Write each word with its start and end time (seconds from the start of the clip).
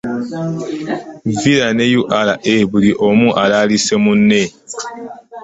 Villa 1.39 1.67
ne 1.75 1.85
URA 2.01 2.33
buli 2.69 2.91
omu 3.07 3.27
alaalise 3.43 3.95
munne. 4.03 4.41